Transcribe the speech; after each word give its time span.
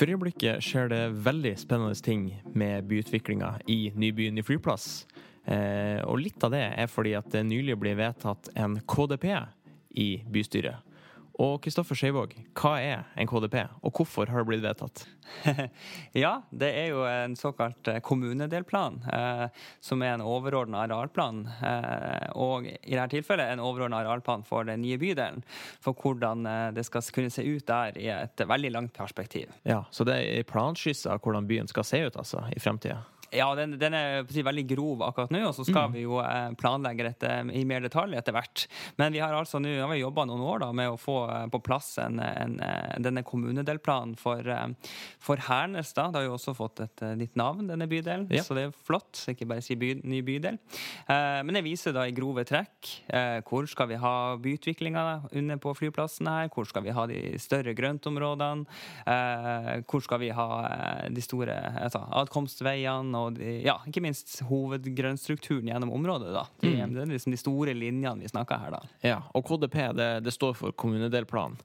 For 0.00 0.08
øyeblikket 0.08 0.62
skjer 0.64 0.86
det 0.88 1.00
veldig 1.26 1.50
spennende 1.60 1.96
ting 2.00 2.22
med 2.56 2.86
byutviklinga 2.88 3.50
i 3.68 3.90
Nybyen 3.92 4.40
i 4.40 4.44
flyplass. 4.48 5.02
Eh, 5.44 6.00
og 6.08 6.22
litt 6.22 6.40
av 6.40 6.54
det 6.54 6.62
er 6.72 6.88
fordi 6.88 7.12
at 7.18 7.28
det 7.34 7.42
nylig 7.44 7.76
ble 7.76 7.92
vedtatt 7.98 8.48
en 8.56 8.78
KDP 8.88 9.26
i 10.00 10.06
bystyret. 10.24 10.80
Og 11.40 11.56
Kristoffer 11.64 11.96
Skeivåg, 11.96 12.34
hva 12.58 12.74
er 12.84 13.06
en 13.16 13.28
KDP, 13.28 13.56
og 13.80 13.96
hvorfor 13.96 14.28
har 14.28 14.42
det 14.42 14.48
blitt 14.50 14.64
vedtatt? 14.64 15.06
ja, 16.24 16.32
det 16.50 16.68
er 16.76 16.90
jo 16.90 17.04
en 17.08 17.36
såkalt 17.38 17.88
eh, 17.88 18.00
kommunedelplan, 18.04 18.98
eh, 19.08 19.46
som 19.80 20.04
er 20.04 20.18
en 20.18 20.24
overordna 20.26 20.82
arealplan. 20.84 21.46
Eh, 21.48 22.26
og 22.36 22.68
i 22.68 22.92
dette 22.92 23.14
tilfellet 23.14 23.54
en 23.54 23.62
overordna 23.64 24.02
arealplan 24.02 24.44
for 24.44 24.68
den 24.68 24.82
nye 24.84 24.98
bydelen. 25.00 25.40
For 25.80 25.96
hvordan 25.96 26.44
eh, 26.50 26.66
det 26.76 26.84
skal 26.88 27.08
kunne 27.14 27.32
se 27.32 27.46
ut 27.46 27.64
der 27.70 27.96
i 27.96 28.10
et 28.12 28.44
veldig 28.44 28.74
langt 28.76 28.92
perspektiv. 28.98 29.54
Ja, 29.64 29.84
Så 29.90 30.04
det 30.04 30.20
er 30.20 30.48
planskisser 30.50 31.14
av 31.14 31.24
hvordan 31.24 31.48
byen 31.48 31.70
skal 31.70 31.88
se 31.88 32.04
ut 32.04 32.20
altså, 32.20 32.44
i 32.52 32.60
fremtida? 32.60 33.00
Ja, 33.30 33.46
den, 33.54 33.76
den 33.78 33.94
er 33.94 34.24
si, 34.30 34.42
veldig 34.42 34.64
grov 34.72 35.04
akkurat 35.06 35.30
nå, 35.30 35.42
og 35.46 35.54
så 35.54 35.64
skal 35.66 35.90
mm. 35.90 35.94
vi 35.94 36.02
jo 36.02 36.18
eh, 36.22 36.50
planlegge 36.58 37.06
dette 37.06 37.30
i 37.54 37.62
mer 37.68 37.84
detalj 37.84 38.16
etter 38.18 38.34
hvert. 38.34 38.64
Men 38.98 39.14
vi 39.14 39.22
har 39.22 39.34
altså 39.36 39.60
nå 39.62 39.70
jobba 40.00 40.24
noen 40.26 40.42
år 40.42 40.64
da, 40.64 40.70
med 40.74 40.90
å 40.90 40.98
få 40.98 41.16
eh, 41.30 41.44
på 41.52 41.60
plass 41.62 41.92
en, 42.02 42.18
en, 42.24 42.56
eh, 42.64 42.96
denne 43.02 43.22
kommunedelplanen 43.26 44.16
for, 44.18 44.42
for 45.22 45.42
Hernes. 45.46 45.92
da. 45.94 46.08
Det 46.10 46.20
har 46.20 46.26
jo 46.26 46.34
også 46.38 46.56
fått 46.58 46.82
et 46.82 47.04
nytt 47.20 47.38
navn, 47.38 47.68
denne 47.70 47.86
bydelen, 47.90 48.26
ja. 48.34 48.42
så 48.46 48.56
det 48.58 48.66
er 48.66 48.74
flott. 48.74 49.22
Ikke 49.30 49.46
bare 49.50 49.62
si 49.64 49.78
by, 49.78 49.92
ny 50.02 50.22
bydel. 50.26 50.58
Men 51.10 51.54
det 51.54 51.62
viser 51.64 51.94
da 51.94 52.06
i 52.08 52.14
grove 52.14 52.42
trekk 52.48 52.88
hvor 53.46 53.66
skal 53.70 53.88
vi 53.90 53.98
ha 54.00 54.14
byutviklinga 54.40 55.04
under 55.36 55.60
på 55.62 55.74
flyplassen 55.76 56.28
her, 56.30 56.50
hvor 56.52 56.66
skal 56.68 56.84
vi 56.84 56.94
ha 56.94 57.06
de 57.10 57.20
større 57.42 57.74
grøntområdene, 57.78 58.64
hvor 59.90 60.04
skal 60.04 60.22
vi 60.22 60.30
ha 60.34 60.48
de 61.12 61.24
store 61.24 61.56
altså, 61.84 62.02
adkomstveiene 62.22 63.19
og 63.20 63.38
ja, 63.40 63.76
ikke 63.88 64.02
minst 64.04 64.38
hovedgrønnstrukturen 64.48 65.70
gjennom 65.70 65.92
området. 65.96 66.32
da. 66.34 66.46
De, 66.62 66.72
mm. 66.72 66.96
Det 66.96 67.04
er 67.04 67.12
liksom 67.14 67.36
de 67.36 67.40
store 67.40 67.76
linjene 67.76 68.24
vi 68.24 68.32
snakker 68.32 68.64
her. 68.64 68.76
da. 68.78 68.82
Ja, 69.06 69.20
og 69.36 69.46
KDP 69.48 69.78
det, 69.98 70.10
det 70.26 70.34
står 70.36 70.56
for 70.58 70.76
kommunedelplan. 70.76 71.58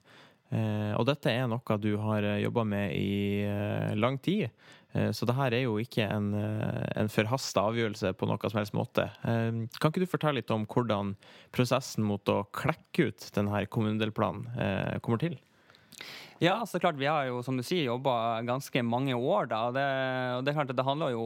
Eh, 0.54 0.92
og 0.94 1.08
dette 1.08 1.32
er 1.32 1.48
noe 1.50 1.78
du 1.82 1.92
har 1.98 2.22
eh, 2.22 2.42
jobba 2.44 2.62
med 2.68 2.94
i 2.94 3.42
eh, 3.42 3.94
lang 3.98 4.20
tid. 4.22 4.50
Eh, 4.96 5.10
så 5.12 5.26
det 5.28 5.36
her 5.36 5.54
er 5.54 5.64
jo 5.66 5.76
ikke 5.82 6.06
en, 6.06 6.32
eh, 6.38 6.84
en 7.00 7.10
forhasta 7.12 7.66
avgjørelse 7.70 8.12
på 8.16 8.28
noe 8.30 8.50
som 8.50 8.60
helst 8.60 8.76
måte. 8.76 9.08
Eh, 9.26 9.66
kan 9.80 9.92
ikke 9.92 10.04
du 10.04 10.10
fortelle 10.10 10.40
litt 10.40 10.52
om 10.54 10.66
hvordan 10.70 11.14
prosessen 11.56 12.06
mot 12.06 12.22
å 12.32 12.44
klekke 12.56 13.10
ut 13.10 13.28
denne 13.36 13.64
kommunedelplanen 13.66 15.00
kommer 15.04 15.20
til? 15.22 15.38
Ja, 16.38 16.66
så 16.66 16.78
klart. 16.78 16.98
Vi 17.00 17.06
har 17.06 17.24
jo, 17.24 17.40
som 17.42 17.56
du 17.56 17.62
sier, 17.64 17.86
jobba 17.86 18.42
ganske 18.44 18.82
mange 18.84 19.14
år. 19.14 19.46
da, 19.46 19.60
det, 19.72 19.84
og 20.36 20.44
det, 20.44 20.52
er 20.52 20.58
klart 20.58 20.70
at 20.70 20.76
det 20.76 20.84
handler 20.84 21.14
jo 21.14 21.24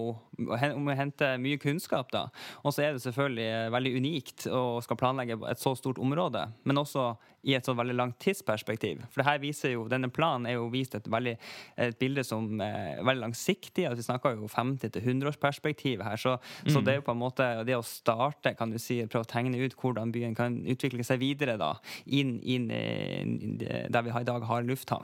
om 0.77 0.91
å 0.91 0.97
hente 0.97 1.33
mye 1.43 1.59
kunnskap. 1.59 2.13
da. 2.13 2.29
Og 2.63 2.75
så 2.75 2.85
er 2.85 2.95
det 2.95 3.03
selvfølgelig 3.03 3.73
veldig 3.75 3.95
unikt 3.97 4.47
å 4.47 4.81
skal 4.85 5.01
planlegge 5.01 5.41
et 5.51 5.63
så 5.63 5.75
stort 5.79 5.99
område, 5.99 6.47
men 6.65 6.79
også 6.79 7.15
i 7.49 7.55
et 7.57 7.65
så 7.65 7.73
veldig 7.77 7.97
langt 7.97 8.19
tidsperspektiv. 8.21 9.01
For 9.09 9.23
det 9.23 9.27
her 9.29 9.41
viser 9.43 9.75
jo, 9.75 9.87
Denne 9.91 10.11
planen 10.13 10.47
er 10.47 10.59
jo 10.59 10.69
vist 10.73 10.95
et, 10.95 11.07
veldig, 11.11 11.37
et 11.81 11.97
bilde 11.99 12.25
som 12.27 12.61
er 12.61 13.01
veldig 13.01 13.25
langsiktig. 13.25 13.87
altså 13.89 14.03
Vi 14.03 14.07
snakker 14.07 14.37
jo 14.37 14.51
50 14.51 14.93
til 14.93 15.03
100-årsperspektiv 15.03 16.05
her. 16.05 16.21
Så, 16.21 16.37
mm. 16.37 16.71
så, 16.75 16.83
det 16.85 16.93
er 16.93 17.01
jo 17.01 17.07
på 17.09 17.17
en 17.17 17.23
måte 17.23 17.49
det 17.67 17.79
å 17.79 17.87
starte, 17.87 18.55
kan 18.59 18.73
du 18.73 18.79
si, 18.79 19.01
prøve 19.09 19.25
å 19.25 19.31
tegne 19.31 19.61
ut 19.61 19.77
hvordan 19.81 20.13
byen 20.13 20.37
kan 20.37 20.61
utvikle 20.69 21.07
seg 21.07 21.23
videre 21.23 21.57
da, 21.61 21.73
inn, 22.07 22.37
inn, 22.45 22.69
inn 22.71 23.57
der 23.61 24.05
vi 24.05 24.13
i 24.13 24.29
dag 24.29 24.45
har 24.45 24.67
lufthavn. 24.69 25.00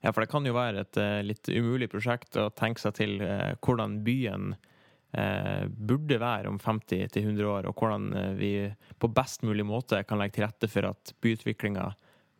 Ja, 0.00 0.12
for 0.12 0.22
det 0.22 0.30
kan 0.30 0.46
jo 0.46 0.54
være 0.54 0.84
et 0.84 0.98
uh, 1.00 1.20
litt 1.26 1.48
umulig 1.50 1.88
prosjekt 1.90 2.38
å 2.38 2.48
tenke 2.54 2.82
seg 2.82 2.94
til 3.00 3.16
uh, 3.22 3.54
hvordan 3.64 3.98
byen 4.06 4.52
uh, 4.54 5.64
burde 5.66 6.20
være 6.22 6.50
om 6.50 6.60
50-100 6.62 7.42
år, 7.42 7.66
og 7.66 7.82
hvordan 7.82 8.36
vi 8.38 8.52
på 8.98 9.10
best 9.10 9.42
mulig 9.46 9.66
måte 9.66 10.04
kan 10.06 10.20
legge 10.20 10.38
til 10.38 10.46
rette 10.46 10.70
for 10.70 10.92
at 10.92 11.14
byutviklinga 11.24 11.90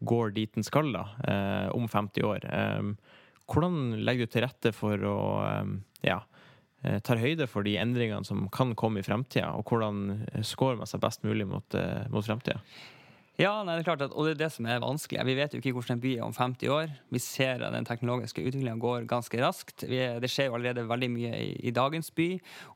går 0.06 0.36
dit 0.36 0.52
den 0.54 0.62
skal 0.62 0.92
da, 0.94 1.00
om 1.74 1.88
50 1.90 2.22
år. 2.22 2.44
Um, 2.78 2.92
hvordan 3.50 3.96
legger 4.06 4.28
du 4.28 4.30
til 4.30 4.44
rette 4.44 4.70
for 4.70 5.02
å 5.02 5.16
um, 5.64 5.72
ja, 6.06 6.20
tar 7.02 7.18
høyde 7.18 7.48
for 7.50 7.66
de 7.66 7.72
endringene 7.82 8.22
som 8.22 8.44
kan 8.54 8.76
komme 8.78 9.02
i 9.02 9.06
fremtida, 9.06 9.48
og 9.58 9.66
hvordan 9.66 10.44
skårer 10.46 10.78
man 10.78 10.86
seg 10.86 11.02
best 11.02 11.26
mulig 11.26 11.48
mot, 11.50 11.74
mot 12.14 12.22
fremtida? 12.22 12.60
Ja, 13.38 13.60
nei, 13.62 13.76
det 13.76 13.84
er 13.84 13.86
klart 13.86 14.00
at, 14.02 14.14
og 14.18 14.26
det 14.26 14.32
er 14.32 14.38
det 14.40 14.48
som 14.50 14.66
er 14.66 14.80
vanskelig. 14.82 15.22
Vi 15.28 15.34
vet 15.38 15.52
jo 15.54 15.60
ikke 15.60 15.70
hvordan 15.76 15.94
en 15.94 16.00
by 16.02 16.10
er 16.16 16.22
om 16.26 16.32
50 16.34 16.70
år. 16.74 16.94
Vi 17.14 17.20
ser 17.22 17.62
at 17.62 17.70
den 17.70 17.84
teknologiske 17.86 18.42
utviklinga 18.42 18.80
går 18.82 19.04
ganske 19.06 19.38
raskt. 19.38 19.84
Er, 19.86 20.16
det 20.18 20.26
skjer 20.32 20.48
jo 20.48 20.56
allerede 20.56 20.82
veldig 20.90 21.08
mye 21.14 21.30
i, 21.38 21.52
i, 21.70 21.70
dagens 21.70 22.10
by, 22.10 22.26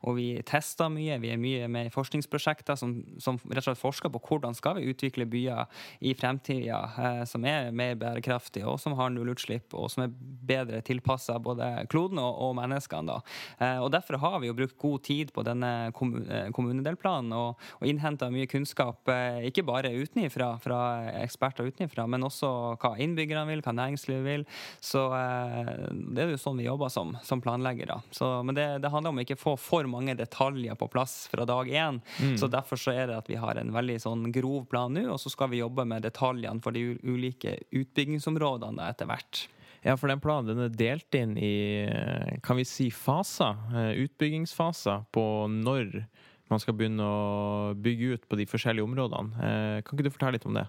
og 0.07 0.15
vi 0.21 0.27
tester 0.47 0.87
mye. 0.87 1.17
Vi 1.19 1.33
er 1.33 1.41
mye 1.41 1.67
med 1.67 1.89
i 1.89 1.91
forskningsprosjekter 1.91 2.79
som, 2.79 2.93
som, 3.19 3.41
rett 3.49 3.59
og 3.59 3.67
slett 3.73 3.81
forsker 3.81 4.13
på 4.13 4.21
hvordan 4.29 4.55
skal 4.55 4.77
vi 4.77 4.85
utvikle 4.93 5.27
byer 5.27 5.67
i 5.99 6.15
fremtida 6.15 6.79
eh, 6.95 7.19
som 7.27 7.43
er 7.43 7.67
mer 7.75 7.99
bærekraftige, 7.99 8.63
og 8.63 8.79
som 8.79 8.95
har 8.95 9.11
nullutslipp, 9.11 9.75
og 9.75 9.91
som 9.91 10.05
er 10.05 10.15
bedre 10.47 10.79
tilpassa 10.87 11.41
både 11.43 11.73
kloden 11.91 12.23
og, 12.23 12.39
og 12.47 12.55
menneskene. 12.61 13.19
Eh, 13.59 13.83
og 13.83 13.91
Derfor 13.91 14.21
har 14.23 14.39
vi 14.39 14.47
jo 14.47 14.55
brukt 14.61 14.79
god 14.79 15.03
tid 15.11 15.35
på 15.35 15.43
denne 15.43 15.73
eh, 15.91 16.49
kommunedelplanen 16.55 17.35
og, 17.35 17.69
og 17.81 17.91
innhenta 17.91 18.31
mye 18.31 18.47
kunnskap, 18.47 19.03
eh, 19.11 19.43
ikke 19.51 19.67
bare 19.67 19.91
utenifra, 19.99 20.52
fra 20.61 20.79
eksperter 21.21 21.69
utenfra, 21.69 22.05
men 22.09 22.25
også 22.27 22.49
hva 22.81 22.93
innbyggerne 23.01 23.45
vil, 23.49 23.63
hva 23.65 23.73
næringslivet 23.77 24.25
vil. 24.25 24.45
Så 24.83 25.05
eh, 25.17 25.71
det 26.13 26.25
er 26.25 26.33
jo 26.33 26.41
sånn 26.41 26.59
vi 26.61 26.67
jobber 26.67 26.91
som, 26.93 27.15
som 27.25 27.41
planleggere. 27.43 27.99
Så, 28.13 28.29
men 28.45 28.57
det, 28.57 28.67
det, 28.83 28.91
handler 28.93 29.13
om 29.13 29.21
å 29.21 29.25
ikke 29.25 29.39
få 29.39 29.55
for 29.59 29.89
mange 29.89 30.17
detaljer 30.19 30.77
på 30.79 30.89
plass 30.93 31.27
fra 31.31 31.47
dag 31.49 31.69
én. 31.69 32.01
Mm. 32.19 32.37
Så 32.41 32.49
derfor 32.51 32.79
så 32.79 32.93
er 32.95 33.09
det 33.09 33.19
at 33.21 33.31
vi 33.31 33.39
har 33.41 33.59
en 33.59 33.73
veldig 33.73 33.99
sånn 34.03 34.29
grov 34.35 34.67
plan 34.71 34.93
nå, 34.93 35.07
og 35.13 35.19
så 35.21 35.31
skal 35.33 35.51
vi 35.53 35.63
jobbe 35.63 35.87
med 35.89 36.05
detaljene 36.05 36.63
for 36.63 36.75
de 36.75 36.93
ulike 37.03 37.57
utbyggingsområdene 37.71 38.89
etter 38.91 39.09
hvert. 39.09 39.47
Ja, 39.83 39.97
for 39.99 40.07
den 40.07 40.21
planen 40.23 40.47
den 40.47 40.63
er 40.63 40.75
delt 40.79 41.15
inn 41.17 41.33
i 41.35 41.83
kan 42.43 42.55
vi 42.55 42.63
si 42.67 42.87
faser, 42.91 43.57
eh, 43.75 44.05
utbyggingsfaser, 44.05 45.09
på 45.11 45.25
når 45.51 46.05
man 46.53 46.61
skal 46.61 46.77
begynne 46.77 47.03
å 47.07 47.73
bygge 47.75 48.15
ut 48.15 48.29
på 48.29 48.39
de 48.39 48.47
forskjellige 48.49 48.85
områdene. 48.85 49.43
Eh, 49.49 49.81
kan 49.83 49.97
ikke 49.97 50.07
du 50.07 50.13
fortelle 50.13 50.37
litt 50.37 50.49
om 50.49 50.57
det? 50.57 50.67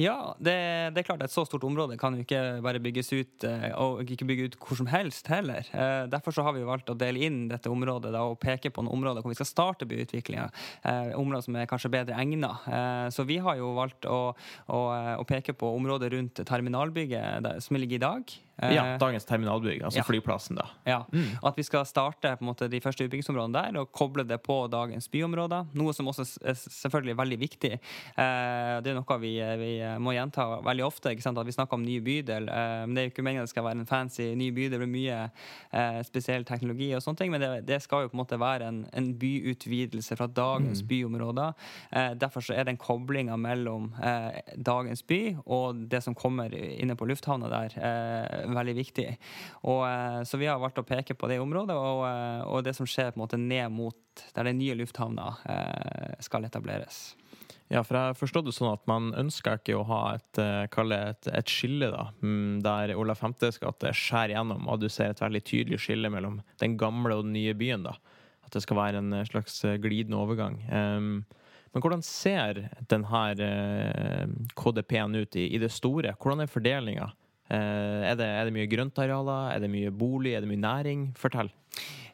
Ja, 0.00 0.32
det, 0.40 0.54
det, 0.94 1.02
er 1.02 1.06
klart 1.10 1.22
et 1.26 1.32
så 1.32 1.42
stort 1.44 1.64
område 1.66 1.98
kan 2.00 2.14
jo 2.16 2.22
ikke 2.24 2.62
bare 2.64 2.80
bygges 2.80 3.10
ut, 3.12 3.44
eh, 3.44 3.66
og 3.76 4.08
ikke 4.08 4.28
bygge 4.30 4.46
ut 4.48 4.56
hvor 4.62 4.78
som 4.78 4.88
helst 4.88 5.28
heller. 5.28 5.66
Eh, 5.76 6.06
derfor 6.08 6.32
så 6.32 6.44
har 6.46 6.56
vi 6.56 6.64
valgt 6.64 6.88
å 6.88 6.96
dele 6.96 7.20
inn 7.26 7.42
dette 7.50 7.68
området 7.68 8.14
da, 8.14 8.22
og 8.24 8.38
peke 8.40 8.72
på 8.72 8.86
noen 8.86 8.96
områder 8.96 9.20
hvor 9.20 9.34
vi 9.34 9.40
skal 9.40 9.50
starte 9.50 9.88
byutviklinga. 9.90 10.48
Områder 11.20 11.44
som 11.44 11.58
er 11.60 11.68
kanskje 11.68 11.92
bedre 11.92 12.16
egnet. 12.20 12.64
Så 13.12 13.26
vi 13.28 13.36
har 13.42 13.58
jo 13.58 13.74
valgt 13.76 14.08
å, 14.08 14.32
å, 14.72 14.80
å 15.20 15.26
peke 15.28 15.52
på 15.58 15.68
området 15.76 16.12
rundt 16.14 16.40
terminalbygget 16.48 17.60
som 17.64 17.76
ligger 17.76 17.98
i 17.98 18.04
dag. 18.06 18.38
Ja, 18.62 18.86
eh, 18.86 18.98
dagens 18.98 19.24
terminalbygg, 19.24 19.82
altså 19.82 20.00
ja. 20.00 20.04
flyplassen, 20.04 20.58
da. 20.58 20.66
Ja. 20.84 20.98
Mm. 21.12 21.38
At 21.46 21.56
vi 21.56 21.64
skal 21.64 21.86
starte 21.88 22.34
på 22.36 22.44
en 22.44 22.50
måte 22.50 22.68
de 22.68 22.80
første 22.84 23.06
utbyggingsområdene 23.06 23.56
der 23.56 23.80
og 23.80 23.92
koble 23.96 24.24
det 24.28 24.40
på 24.44 24.56
dagens 24.72 25.08
byområder. 25.12 25.70
Noe 25.80 25.94
som 25.96 26.10
også 26.10 26.26
er 26.44 26.58
selvfølgelig 26.60 27.16
veldig 27.20 27.38
viktig. 27.40 27.72
Eh, 27.72 28.74
det 28.84 28.92
er 28.92 28.98
noe 28.98 29.18
vi, 29.22 29.32
vi 29.62 29.72
må 30.02 30.14
gjenta 30.16 30.46
veldig 30.66 30.84
ofte. 30.84 31.14
ikke 31.14 31.24
sant? 31.24 31.40
At 31.40 31.48
vi 31.48 31.56
snakker 31.56 31.78
om 31.78 31.86
ny 31.86 32.00
bydel. 32.04 32.50
Eh, 32.52 32.82
men 32.84 32.94
Det 32.94 33.02
er 33.02 33.08
jo 33.08 33.14
ikke 33.14 33.24
meningen 33.24 33.48
det 33.48 33.54
skal 33.54 33.66
være 33.68 33.80
en 33.80 33.88
fancy 33.88 34.28
ny 34.36 34.50
bydel 34.56 34.80
blir 34.80 34.90
mye 34.90 35.16
spesiell 36.06 36.44
teknologi 36.48 36.90
og 36.96 37.02
sånne 37.04 37.20
ting. 37.22 37.32
Men 37.32 37.42
det, 37.42 37.50
det 37.68 37.80
skal 37.84 38.04
jo 38.04 38.12
på 38.12 38.18
en 38.18 38.22
måte 38.22 38.40
være 38.40 38.68
en, 38.68 38.82
en 38.96 39.10
byutvidelse 39.20 40.16
fra 40.18 40.28
dagens 40.28 40.84
mm. 40.84 40.88
byområder. 40.90 41.56
Derfor 42.20 42.44
så 42.44 42.54
er 42.56 42.68
den 42.68 42.78
koblinga 42.80 43.36
mellom 43.40 43.90
dagens 44.56 45.02
by 45.06 45.20
og 45.44 45.86
det 45.90 46.02
som 46.04 46.16
kommer 46.16 46.52
inne 46.54 46.96
på 46.98 47.08
lufthavna 47.08 47.50
der 47.50 47.76
veldig 48.56 48.74
viktig. 48.76 49.06
Og, 49.62 49.80
eh, 49.86 50.20
så 50.28 50.40
vi 50.40 50.48
har 50.50 50.60
valgt 50.60 50.80
å 50.80 50.86
peke 50.86 51.16
på 51.18 51.28
det 51.30 51.40
området, 51.42 51.76
og, 51.76 52.04
eh, 52.08 52.42
og 52.46 52.64
det 52.66 52.74
som 52.76 52.88
skjer 52.88 53.12
på 53.12 53.20
en 53.20 53.24
måte 53.24 53.40
ned 53.40 53.70
mot 53.72 53.96
der 54.34 54.50
den 54.50 54.58
nye 54.58 54.76
lufthavna 54.78 55.32
eh, 55.48 56.14
skal 56.20 56.44
etableres. 56.48 57.16
Ja, 57.70 57.84
for 57.86 57.94
jeg 57.94 58.18
forstått 58.18 58.48
det 58.48 58.56
sånn 58.56 58.72
at 58.72 58.86
man 58.90 59.12
ønsker 59.14 59.60
ikke 59.60 59.76
å 59.78 59.86
ha 59.86 60.00
et, 60.16 60.40
et, 60.42 61.28
et 61.30 61.50
skille 61.50 61.92
da, 61.92 62.08
mm, 62.18 62.62
der 62.66 62.96
Olav 62.98 63.20
5.s 63.22 63.60
gate 63.62 63.92
skjærer 63.94 64.34
gjennom, 64.34 64.66
og 64.66 64.80
du 64.82 64.88
ser 64.90 65.12
et 65.12 65.22
veldig 65.22 65.42
tydelig 65.46 65.78
skille 65.84 66.10
mellom 66.10 66.40
den 66.58 66.74
gamle 66.80 67.20
og 67.20 67.28
den 67.28 67.36
nye 67.38 67.54
byen. 67.54 67.86
da. 67.86 67.94
At 68.42 68.56
det 68.56 68.64
skal 68.64 68.80
være 68.80 68.98
en 68.98 69.14
slags 69.28 69.62
glidende 69.78 70.18
overgang. 70.18 70.58
Um, 70.66 71.12
men 71.70 71.84
hvordan 71.84 72.02
ser 72.02 72.64
denne 72.90 73.20
KDP-en 74.58 75.14
ut 75.20 75.36
i, 75.38 75.46
i, 75.54 75.60
det 75.62 75.70
store? 75.70 76.16
Hvordan 76.18 76.42
er 76.42 76.50
fordelinga 76.50 77.10
er 77.50 78.14
det, 78.18 78.26
er 78.26 78.46
det, 78.46 78.54
mye 78.54 78.68
grøntarealer? 78.70 79.54
Er 79.54 79.64
det 79.64 79.72
mye 79.72 79.90
bolig? 79.90 80.36
Er 80.36 80.44
det 80.44 80.50
mye 80.50 80.62
næring? 80.62 81.08
Fortell. 81.18 81.50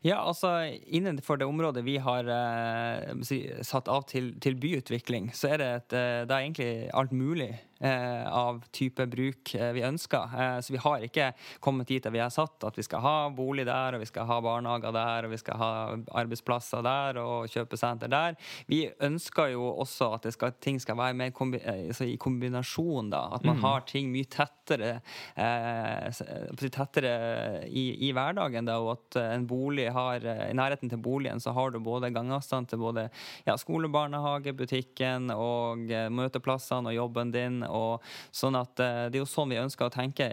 Ja, 0.06 0.20
altså 0.22 0.50
Innenfor 0.86 1.38
det 1.40 1.48
området 1.48 1.82
vi 1.86 1.96
har 2.02 2.28
eh, 2.30 3.22
satt 3.66 3.88
av 3.90 4.04
til, 4.10 4.34
til, 4.42 4.58
byutvikling, 4.60 5.32
så 5.34 5.54
er 5.54 5.62
det, 5.62 5.70
et, 5.80 5.96
eh, 5.96 6.20
det 6.28 6.36
er 6.36 6.44
egentlig 6.44 6.70
alt 6.94 7.14
mulig 7.16 7.50
eh, 7.50 7.65
av 7.80 8.62
type 8.72 9.06
bruk 9.06 9.54
eh, 9.54 9.72
vi 9.72 9.82
ønsker. 9.84 10.30
Eh, 10.40 10.60
så 10.60 10.72
vi 10.72 10.80
har 10.80 11.04
ikke 11.04 11.30
kommet 11.60 11.88
dit 11.88 12.02
der 12.02 12.14
vi 12.14 12.22
har 12.22 12.32
satt 12.32 12.64
at 12.64 12.78
vi 12.78 12.84
skal 12.86 13.02
ha 13.04 13.16
bolig 13.34 13.66
der, 13.68 13.96
og 13.96 14.02
vi 14.02 14.08
skal 14.08 14.28
ha 14.28 14.38
barnehager 14.44 14.94
der, 14.96 15.26
og 15.26 15.34
vi 15.34 15.40
skal 15.40 15.60
ha 15.60 15.70
arbeidsplasser 16.22 16.84
der 16.86 17.20
og 17.20 17.50
kjøpesenter 17.52 18.10
der. 18.12 18.38
Vi 18.70 18.86
ønsker 19.04 19.52
jo 19.52 19.68
også 19.74 20.14
at 20.16 20.28
skal, 20.32 20.54
ting 20.62 20.80
skal 20.80 20.98
være 20.98 21.16
mer 21.18 21.34
kombi 21.36 21.60
altså 21.66 22.08
i 22.08 22.16
kombinasjon, 22.20 23.10
da. 23.12 23.26
At 23.36 23.44
man 23.44 23.58
mm. 23.60 23.64
har 23.66 23.84
ting 23.88 24.10
mye 24.12 24.28
tettere, 24.30 25.00
tettere 26.72 27.12
i, 27.68 27.84
i, 28.08 28.12
hverdagen, 28.16 28.66
da, 28.68 28.78
og 28.82 28.96
at 28.96 29.18
en 29.22 29.46
bolig 29.48 29.88
har 29.92 30.24
I 30.24 30.54
nærheten 30.56 30.90
til 30.90 31.00
boligen 31.02 31.40
så 31.42 31.52
har 31.56 31.70
du 31.70 31.78
både 31.84 32.10
gangavstand 32.14 32.70
til 32.70 32.80
både 32.80 33.08
ja, 33.46 33.56
skole, 33.60 33.88
barnehage, 33.92 34.54
butikken 34.56 35.30
og 35.34 35.86
møteplassene 36.12 36.90
og 36.90 36.98
jobben 36.98 37.32
din 37.34 37.62
og 37.68 38.04
sånn 38.34 38.58
at 38.58 38.80
eh, 38.82 39.06
Det 39.10 39.18
er 39.18 39.24
jo 39.24 39.30
sånn 39.30 39.52
vi 39.52 39.60
ønsker 39.60 39.88
å 39.88 39.92
tenke 39.92 40.28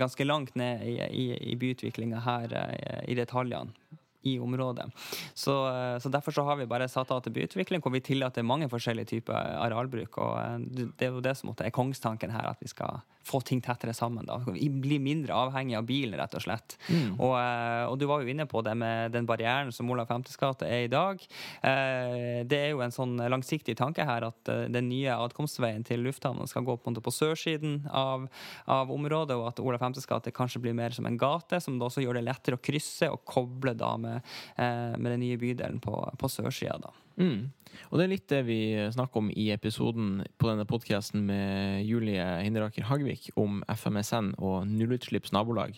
ganske 0.00 0.26
langt 0.26 0.54
ned 0.58 0.84
i, 0.86 0.96
i, 1.10 1.26
i 1.52 1.56
byutviklinga 1.60 2.24
her 2.26 2.56
eh, 2.62 3.02
i 3.10 3.18
detaljene 3.18 3.89
i 4.22 4.38
området. 4.38 4.90
Så, 5.34 5.54
eh, 5.68 5.98
så, 5.98 6.08
Derfor 6.08 6.32
så 6.32 6.44
har 6.44 6.56
vi 6.56 6.66
bare 6.66 6.88
satt 6.88 7.10
av 7.10 7.22
til 7.22 7.32
byutvikling, 7.32 7.80
hvor 7.80 7.92
vi 7.92 8.00
tillater 8.00 8.42
mange 8.42 8.68
forskjellige 8.68 9.06
typer 9.14 9.34
arealbruk. 9.34 10.18
og 10.18 10.68
Det 10.70 11.06
er 11.06 11.14
jo 11.14 11.20
det 11.24 11.36
som 11.36 11.54
er 11.56 11.70
kongstanken 11.70 12.30
her, 12.30 12.50
at 12.50 12.60
vi 12.60 12.68
skal 12.68 13.00
få 13.30 13.40
ting 13.40 13.60
tettere 13.60 13.94
sammen. 13.94 14.26
da. 14.26 14.38
Bli 14.46 14.98
mindre 14.98 15.34
avhengig 15.36 15.76
av 15.78 15.84
bilen, 15.86 16.16
rett 16.18 16.34
og 16.34 16.42
slett. 16.44 16.76
Mm. 16.88 17.18
Og, 17.18 17.34
eh, 17.36 17.84
og, 17.86 17.98
du 18.00 18.06
var 18.08 18.22
jo 18.22 18.32
inne 18.32 18.46
på 18.48 18.62
det 18.64 18.74
med 18.78 19.12
den 19.14 19.28
barrieren 19.28 19.72
som 19.72 19.90
Olav 19.92 20.08
50 20.10 20.38
gate 20.40 20.66
er 20.66 20.86
i 20.86 20.90
dag. 20.90 21.20
Eh, 21.62 22.40
det 22.48 22.58
er 22.58 22.70
jo 22.72 22.82
en 22.84 22.94
sånn 22.94 23.16
langsiktig 23.30 23.76
tanke 23.78 24.06
her 24.06 24.26
at 24.30 24.50
eh, 24.50 24.66
den 24.72 24.88
nye 24.90 25.18
adkomstveien 25.26 25.84
til 25.86 26.04
lufthavnen 26.06 26.48
skal 26.50 26.66
gå 26.66 26.78
på, 26.80 26.94
på 26.96 27.14
sørsiden 27.14 27.84
av, 27.86 28.26
av, 28.66 28.90
området, 28.90 29.36
og 29.36 29.50
at 29.52 29.62
Olav 29.62 29.84
50 29.84 30.08
gate 30.08 30.34
kanskje 30.34 30.64
blir 30.64 30.76
mer 30.76 30.96
som 30.96 31.06
en 31.06 31.20
gate, 31.20 31.60
som 31.60 31.78
da 31.78 31.90
også 31.90 32.04
gjør 32.04 32.18
det 32.18 32.26
lettere 32.26 32.58
å 32.58 32.64
krysse 32.64 33.10
og 33.12 33.22
koble 33.28 33.76
da 33.78 33.94
med, 34.00 34.09
med 34.56 35.08
den 35.12 35.22
nye 35.22 35.38
bydelen 35.40 35.80
på, 35.82 35.94
på 36.18 36.30
sørsida. 36.32 36.78
da. 36.82 36.92
Mm. 37.20 37.50
Og 37.90 37.98
det 37.98 38.04
er 38.04 38.12
litt 38.12 38.30
det 38.32 38.40
vi 38.48 38.60
snakker 38.94 39.22
om 39.22 39.30
i 39.34 39.50
episoden 39.54 40.22
på 40.40 40.48
denne 40.50 40.66
podkasten 40.68 41.22
med 41.28 41.84
Julie 41.86 42.24
Hinderaker 42.44 42.86
Hagvik 42.88 43.28
om 43.40 43.60
FMSN 43.68 44.34
og 44.38 44.64
nullutslipps 44.70 45.34
nabolag. 45.36 45.76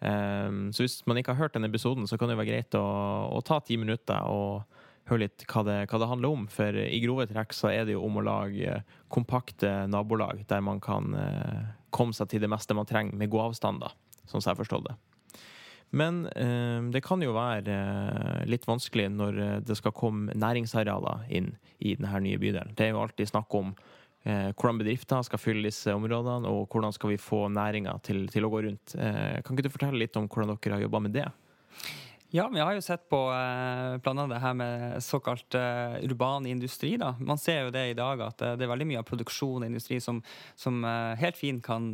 Um, 0.00 0.72
så 0.76 0.84
hvis 0.84 1.00
man 1.08 1.16
ikke 1.16 1.32
har 1.32 1.46
hørt 1.46 1.56
den 1.56 1.64
episoden, 1.64 2.06
så 2.06 2.18
kan 2.20 2.28
det 2.28 2.36
være 2.36 2.50
greit 2.50 2.76
å, 2.76 2.84
å 3.32 3.40
ta 3.46 3.62
ti 3.64 3.78
minutter 3.80 4.28
og 4.28 4.66
høre 5.08 5.24
litt 5.24 5.46
hva 5.48 5.62
det, 5.64 5.78
hva 5.88 6.00
det, 6.02 6.10
handler 6.10 6.36
om. 6.36 6.46
For 6.52 6.82
i 6.82 7.00
grove 7.04 7.28
trekk 7.30 7.56
så 7.56 7.72
er 7.72 7.86
det 7.86 7.96
jo 7.96 8.04
om 8.04 8.20
å 8.20 8.26
lage 8.26 8.82
kompakte 9.12 9.86
nabolag 9.88 10.44
der 10.50 10.64
man 10.64 10.82
kan 10.84 11.16
uh, 11.16 11.72
komme 11.94 12.16
seg 12.16 12.32
til 12.32 12.44
det 12.44 12.52
meste 12.52 12.76
man 12.76 12.88
trenger 12.88 13.16
med 13.16 13.32
god 13.32 13.52
avstand, 13.52 13.86
sånn 14.26 14.42
som 14.42 14.52
jeg 14.52 14.60
forstår 14.60 14.88
det. 14.90 14.96
Men 15.96 16.26
eh, 16.26 16.80
det 16.92 17.00
kan 17.04 17.22
jo 17.24 17.34
være 17.36 17.72
eh, 17.72 18.40
litt 18.50 18.66
vanskelig 18.68 19.08
når 19.14 19.38
eh, 19.42 19.58
det 19.64 19.78
skal 19.78 19.94
komme 19.96 20.34
næringsarealer 20.36 21.24
inn 21.32 21.54
i 21.78 21.94
denne 21.96 22.20
nye 22.26 22.40
bydelen. 22.40 22.74
Det 22.76 22.88
er 22.88 22.92
jo 22.94 23.04
alltid 23.04 23.32
snakk 23.32 23.54
om 23.56 23.76
hvordan 24.26 24.80
bedrifter 24.80 25.20
skal 25.22 25.38
fylle 25.38 25.68
disse 25.68 25.92
områdene, 25.94 26.50
og 26.50 26.72
hvordan 26.74 26.90
skal 26.90 27.12
vi 27.12 27.18
få 27.22 27.44
næringa 27.46 27.92
til, 28.02 28.24
til, 28.26 28.42
å 28.42 28.48
gå 28.50 28.64
rundt. 28.64 28.96
Kan 28.98 29.54
ikke 29.54 29.68
du 29.68 29.70
fortelle 29.70 30.00
litt 30.02 30.18
om 30.18 30.26
hvordan 30.26 30.50
dere 30.50 30.74
har 30.74 30.82
jobba 30.82 31.00
med 31.04 31.14
det? 31.14 31.28
Ja, 32.30 32.48
vi 32.48 32.60
har 32.60 32.72
jo 32.74 32.80
sett 32.82 33.08
på 33.08 33.18
eh, 33.30 33.96
blant 34.02 34.30
det 34.30 34.38
her 34.42 34.54
med 34.54 35.02
såkalt 35.04 35.54
eh, 35.54 35.94
urban 36.02 36.46
industri. 36.46 36.96
da. 36.96 37.14
Man 37.20 37.38
ser 37.38 37.60
jo 37.64 37.70
det 37.70 37.84
i 37.90 37.94
dag 37.94 38.20
at 38.20 38.42
eh, 38.42 38.56
det 38.58 38.66
er 38.66 38.70
veldig 38.72 38.86
mye 38.90 38.98
av 38.98 39.06
produksjon 39.06 39.62
og 39.62 39.66
industri 39.68 40.00
som, 40.02 40.18
som 40.58 40.82
helt 41.20 41.38
fint 41.38 41.62
kan 41.62 41.92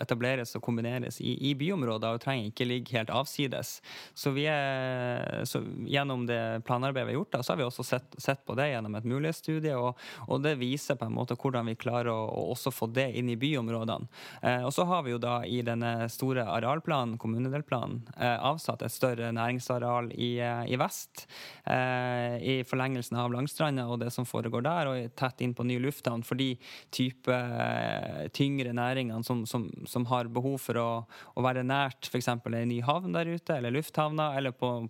etableres 0.00 0.52
og 0.58 0.62
kombineres 0.66 1.20
i, 1.24 1.32
i 1.48 1.54
byområder, 1.56 2.18
og 2.18 2.20
trenger 2.20 2.50
ikke 2.50 2.66
ligge 2.68 2.96
helt 2.98 3.12
avsides. 3.14 3.78
Så, 4.14 4.34
vi 4.36 4.44
er, 4.50 5.46
så 5.48 5.62
gjennom 5.88 6.26
det 6.28 6.62
planarbeidet 6.68 7.08
vi 7.08 7.14
har 7.14 7.20
gjort, 7.22 7.32
da, 7.32 7.42
så 7.42 7.54
har 7.54 7.62
vi 7.62 7.66
også 7.66 7.86
sett, 7.86 8.18
sett 8.20 8.44
på 8.44 8.56
det 8.58 8.68
gjennom 8.74 8.98
et 8.98 9.08
mulighetsstudie, 9.08 9.72
og, 9.78 9.96
og, 10.28 10.42
det 10.44 10.58
viser 10.60 11.00
på 11.00 11.08
en 11.08 11.16
måte 11.16 11.38
hvordan 11.38 11.72
vi 11.72 11.78
klarer 11.80 12.12
å, 12.12 12.28
å 12.28 12.44
også 12.52 12.74
få 12.74 12.90
det 12.92 13.08
inn 13.16 13.32
i 13.32 13.38
byområdene. 13.40 14.10
Eh, 14.42 14.68
og 14.68 14.72
så 14.76 14.84
har 14.90 15.06
vi 15.06 15.16
jo 15.16 15.22
da 15.22 15.40
i 15.48 15.62
denne 15.64 16.10
store 16.12 16.44
arealplanen, 16.58 17.16
kommunedelplanen, 17.22 18.04
eh, 18.18 18.36
avsatt 18.36 18.84
et 18.84 18.92
større 18.92 19.32
nærings 19.32 19.61
næringsareal 19.62 20.12
i, 20.14 20.40
eh, 20.40 20.72
i 20.72 20.76
vest. 20.76 21.26
Eh, 21.64 22.36
I 22.42 22.64
forlengelsen 22.64 23.16
av 23.16 23.32
Langstranda 23.32 23.86
og 23.88 24.00
det 24.00 24.12
som 24.12 24.24
foregår 24.24 24.62
der, 24.62 24.86
og 24.86 25.16
tett 25.16 25.40
inn 25.40 25.54
på 25.54 25.64
ny 25.64 25.78
lufthavn. 25.78 26.24
For 26.24 26.34
de 26.34 26.56
type 26.90 27.28
eh, 27.30 28.28
tyngre 28.32 28.72
næringene 28.72 29.24
som, 29.24 29.46
som, 29.46 29.70
som, 29.86 30.06
har 30.06 30.28
behov 30.28 30.58
for 30.60 30.76
å, 30.76 31.06
å 31.36 31.42
være 31.42 31.62
nært 31.62 32.08
f.eks. 32.10 32.28
en 32.28 32.68
ny 32.68 32.80
havn 32.82 33.12
der 33.12 33.26
ute, 33.26 33.56
eller 33.56 33.70
lufthavna, 33.70 34.36
eller 34.36 34.52
på 34.52 34.88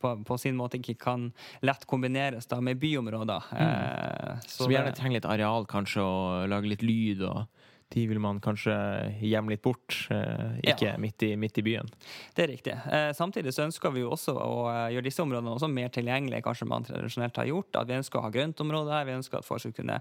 på, 0.00 0.24
på, 0.24 0.38
sin 0.40 0.56
måte 0.56 0.78
ikke 0.78 0.94
kan 0.96 1.26
lett 1.60 1.82
kombineres 1.84 2.46
da 2.48 2.56
med 2.64 2.78
byområder. 2.80 3.50
Mm. 3.52 3.58
Eh, 3.60 4.38
så 4.48 4.64
vi 4.64 4.72
gjerne 4.72 4.94
trenger 4.96 5.18
litt 5.18 5.28
areal, 5.28 5.66
kanskje, 5.68 6.00
og 6.00 6.48
lage 6.48 6.70
litt 6.72 6.80
lyd 6.80 7.20
og 7.28 7.42
de 7.90 8.04
vil 8.06 8.20
man 8.22 8.38
kanskje 8.42 8.74
gjemme 9.18 9.50
litt 9.50 9.62
bort, 9.64 9.96
eh, 10.14 10.58
ikke 10.70 10.92
ja. 10.92 10.98
midt, 11.00 11.24
i, 11.26 11.32
midt, 11.40 11.58
i, 11.58 11.64
byen. 11.66 11.88
Det 12.36 12.44
er 12.44 12.50
riktig. 12.52 12.74
Eh, 12.86 13.10
samtidig 13.18 13.54
så 13.56 13.64
ønsker 13.66 13.90
vi 13.94 14.04
jo 14.04 14.12
også 14.14 14.36
å 14.38 14.52
eh, 14.70 14.84
gjøre 14.94 15.08
disse 15.08 15.24
områdene 15.24 15.56
også 15.56 15.70
mer 15.72 15.90
tilgjengelige 15.94 16.44
kanskje 16.46 16.68
man 16.70 16.86
tradisjonelt 16.86 17.40
har 17.42 17.50
gjort. 17.50 17.80
At 17.80 17.90
vi 17.90 17.98
ønsker 17.98 18.20
å 18.20 18.24
ha 18.26 18.30
grøntområder 18.34 18.94
her, 18.94 19.08
vi 19.08 19.16
ønsker 19.18 19.40
at 19.40 19.48
folk 19.48 19.64
skal 19.64 19.74
kunne 19.76 19.98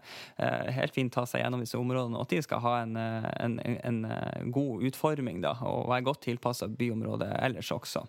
helt 0.80 0.94
fint 0.96 1.12
ta 1.14 1.26
seg 1.28 1.42
gjennom 1.44 1.64
disse 1.64 1.78
områdene, 1.80 2.20
og 2.20 2.28
at 2.28 2.36
de 2.36 2.44
skal 2.46 2.62
ha 2.64 2.76
en, 2.84 2.94
en, 3.00 3.58
en, 3.66 4.00
en 4.06 4.54
god 4.54 4.86
utforming 4.90 5.42
da, 5.44 5.56
og 5.66 5.90
være 5.90 6.06
godt 6.08 6.24
tilpassa 6.28 6.70
byområdet 6.70 7.32
ellers 7.42 7.74
også. 7.74 8.06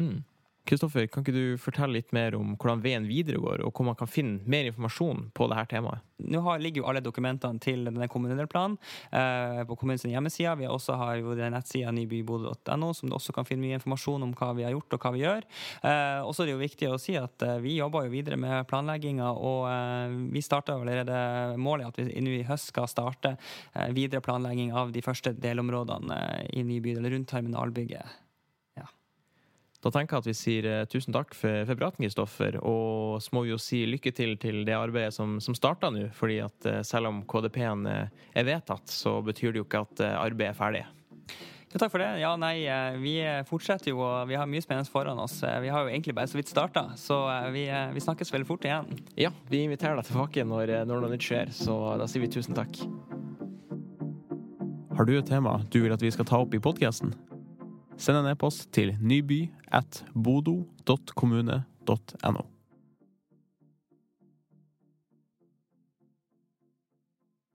Mm. 0.00 0.20
Kristoffer, 0.70 1.08
kan 1.10 1.24
ikke 1.24 1.34
du 1.34 1.58
fortelle 1.58 1.98
litt 1.98 2.12
mer 2.14 2.36
om 2.38 2.54
hvordan 2.54 2.82
veien 2.84 3.08
videre 3.08 3.40
går, 3.42 3.64
og 3.66 3.74
hvor 3.74 3.88
man 3.88 3.96
kan 3.98 4.10
finne 4.10 4.38
mer 4.46 4.68
informasjon 4.70 5.24
på 5.34 5.48
dette 5.50 5.72
temaet? 5.72 6.04
Nå 6.30 6.42
ligger 6.60 6.82
jo 6.82 6.86
alle 6.90 7.02
dokumentene 7.02 7.58
til 7.62 7.86
denne 7.88 8.06
kommunedelplanen 8.12 8.76
eh, 9.16 9.62
på 9.66 9.76
kommunens 9.80 10.04
hjemmeside. 10.06 10.52
Vi 10.60 10.68
også 10.70 10.94
har 11.00 11.16
jo 11.18 11.34
nettsida 11.34 11.90
nybybodø.no, 11.96 12.92
som 12.94 13.10
du 13.10 13.16
også 13.16 13.34
kan 13.34 13.48
finne 13.48 13.64
mye 13.64 13.80
informasjon 13.80 14.28
om 14.28 14.36
hva 14.36 14.52
vi 14.58 14.66
har 14.68 14.76
gjort 14.76 14.94
og 14.94 15.02
hva 15.02 15.14
vi 15.16 15.24
gjør. 15.24 15.48
Eh, 15.80 16.20
også 16.28 16.44
er 16.44 16.50
det 16.50 16.56
jo 16.56 16.62
viktig 16.62 16.92
å 16.92 17.00
si 17.02 17.18
at 17.18 17.46
eh, 17.46 17.58
vi 17.64 17.78
jobber 17.80 18.06
jo 18.06 18.14
videre 18.14 18.38
med 18.38 18.68
planlegginga, 18.70 19.32
og 19.34 19.66
eh, 19.72 20.16
vi 20.36 20.44
starta 20.44 20.78
allerede 20.78 21.58
målet 21.58 21.90
at 21.90 21.98
vi 21.98 22.22
nå 22.22 22.38
i 22.38 22.46
høst 22.46 22.70
skal 22.70 22.86
starte 22.90 23.34
eh, 23.34 23.90
videre 23.96 24.22
planlegging 24.22 24.70
av 24.76 24.94
de 24.94 25.02
første 25.02 25.34
delområdene 25.34 26.24
eh, 26.30 26.50
i 26.60 26.66
ny 26.68 26.78
bydel 26.84 27.10
rundt 27.10 27.32
terminalbygget. 27.32 28.20
Da 29.80 29.88
tenker 29.88 30.18
jeg 30.18 30.20
at 30.20 30.28
vi 30.28 30.36
sier 30.36 30.66
uh, 30.68 30.86
tusen 30.90 31.14
takk 31.16 31.32
for, 31.36 31.64
for 31.64 31.80
praten, 31.80 32.04
Kristoffer. 32.04 32.58
Og 32.60 33.20
så 33.24 33.32
må 33.32 33.46
vi 33.46 33.54
jo 33.54 33.60
si 33.60 33.86
lykke 33.88 34.12
til 34.12 34.36
til 34.40 34.62
det 34.68 34.76
arbeidet 34.76 35.14
som, 35.16 35.38
som 35.40 35.56
starta 35.56 35.88
nå. 35.92 36.10
fordi 36.16 36.40
at 36.44 36.68
uh, 36.68 36.80
selv 36.84 37.08
om 37.08 37.22
KDP-en 37.24 37.86
uh, 37.88 38.26
er 38.36 38.48
vedtatt, 38.48 38.92
så 38.92 39.18
betyr 39.24 39.54
det 39.54 39.62
jo 39.62 39.68
ikke 39.68 39.84
at 39.86 40.02
arbeidet 40.10 40.52
er 40.52 40.58
ferdig. 40.58 40.84
Ja, 41.70 41.78
takk 41.78 41.92
for 41.94 42.02
det. 42.02 42.10
Ja, 42.18 42.34
nei, 42.34 42.66
vi 42.98 43.12
fortsetter 43.46 43.92
jo, 43.92 44.00
og 44.02 44.26
vi 44.26 44.34
har 44.34 44.48
mye 44.50 44.62
spennende 44.64 44.90
foran 44.90 45.20
oss. 45.22 45.36
Vi 45.38 45.70
har 45.70 45.86
jo 45.86 45.92
egentlig 45.92 46.16
bare 46.18 46.26
så 46.26 46.40
vidt 46.40 46.50
starta, 46.50 46.88
så 46.98 47.20
vi, 47.54 47.62
vi, 47.94 48.02
snakkes 48.02 48.34
veldig 48.34 48.48
fort 48.48 48.66
igjen. 48.66 48.90
Ja, 49.14 49.30
vi 49.46 49.62
inviterer 49.68 49.94
deg 49.94 50.10
tilbake 50.10 50.42
når, 50.42 50.80
når 50.90 51.04
noe 51.04 51.14
nytt 51.14 51.28
skjer, 51.30 51.54
så 51.54 51.78
da 52.00 52.10
sier 52.10 52.26
vi 52.26 52.32
tusen 52.34 52.58
takk. 52.58 52.82
Har 54.98 55.06
du 55.06 55.14
et 55.14 55.30
tema 55.30 55.60
du 55.70 55.78
vil 55.84 55.94
at 55.94 56.02
vi 56.02 56.10
skal 56.10 56.26
ta 56.26 56.42
opp 56.42 56.58
i 56.58 56.60
podkasten? 56.60 57.14
Send 58.00 58.16
en 58.16 58.30
e-post 58.30 58.70
til 58.72 58.94
nyby. 58.96 59.50